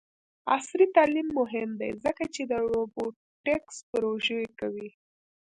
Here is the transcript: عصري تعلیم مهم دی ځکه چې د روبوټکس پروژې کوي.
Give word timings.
عصري 0.53 0.87
تعلیم 0.95 1.27
مهم 1.39 1.69
دی 1.79 1.89
ځکه 2.03 2.23
چې 2.33 2.41
د 2.51 2.53
روبوټکس 2.69 3.75
پروژې 3.91 4.41
کوي. 4.59 4.89